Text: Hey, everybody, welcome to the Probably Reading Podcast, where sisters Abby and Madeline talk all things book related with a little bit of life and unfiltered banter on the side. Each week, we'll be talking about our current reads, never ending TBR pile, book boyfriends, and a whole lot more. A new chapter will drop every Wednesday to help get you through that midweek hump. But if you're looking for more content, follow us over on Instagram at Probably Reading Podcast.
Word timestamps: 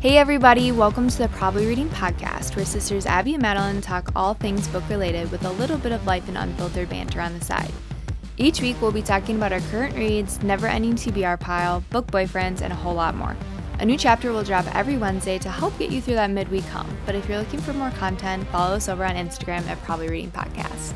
Hey, 0.00 0.16
everybody, 0.16 0.70
welcome 0.70 1.08
to 1.08 1.18
the 1.18 1.28
Probably 1.28 1.66
Reading 1.66 1.88
Podcast, 1.88 2.54
where 2.54 2.64
sisters 2.64 3.04
Abby 3.04 3.34
and 3.34 3.42
Madeline 3.42 3.80
talk 3.80 4.12
all 4.14 4.34
things 4.34 4.68
book 4.68 4.88
related 4.88 5.32
with 5.32 5.44
a 5.44 5.50
little 5.50 5.76
bit 5.76 5.90
of 5.90 6.06
life 6.06 6.28
and 6.28 6.38
unfiltered 6.38 6.88
banter 6.88 7.20
on 7.20 7.36
the 7.36 7.44
side. 7.44 7.72
Each 8.36 8.60
week, 8.60 8.80
we'll 8.80 8.92
be 8.92 9.02
talking 9.02 9.34
about 9.34 9.52
our 9.52 9.58
current 9.58 9.96
reads, 9.96 10.40
never 10.40 10.68
ending 10.68 10.94
TBR 10.94 11.40
pile, 11.40 11.82
book 11.90 12.06
boyfriends, 12.12 12.62
and 12.62 12.72
a 12.72 12.76
whole 12.76 12.94
lot 12.94 13.16
more. 13.16 13.36
A 13.80 13.84
new 13.84 13.98
chapter 13.98 14.30
will 14.30 14.44
drop 14.44 14.72
every 14.72 14.96
Wednesday 14.96 15.36
to 15.38 15.50
help 15.50 15.76
get 15.80 15.90
you 15.90 16.00
through 16.00 16.14
that 16.14 16.30
midweek 16.30 16.66
hump. 16.66 16.88
But 17.04 17.16
if 17.16 17.28
you're 17.28 17.38
looking 17.38 17.60
for 17.60 17.72
more 17.72 17.90
content, 17.90 18.46
follow 18.50 18.76
us 18.76 18.88
over 18.88 19.04
on 19.04 19.16
Instagram 19.16 19.66
at 19.66 19.82
Probably 19.82 20.08
Reading 20.08 20.30
Podcast. 20.30 20.94